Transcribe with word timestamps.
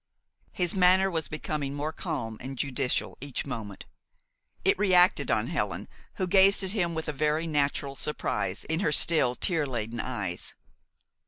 His 0.51 0.73
manner 0.73 1.11
was 1.11 1.27
becoming 1.27 1.75
more 1.75 1.91
calm 1.93 2.39
and 2.41 2.57
judicial 2.57 3.19
each 3.21 3.45
moment. 3.45 3.85
It 4.65 4.75
reacted 4.79 5.29
on 5.29 5.45
Helen, 5.45 5.87
who 6.15 6.25
gazed 6.25 6.63
at 6.63 6.71
him 6.71 6.95
with 6.95 7.07
a 7.07 7.11
very 7.13 7.45
natural 7.45 7.95
surprise 7.95 8.63
in 8.63 8.79
her 8.79 8.91
still 8.91 9.35
tear 9.35 9.67
laden 9.67 9.99
eyes. 9.99 10.55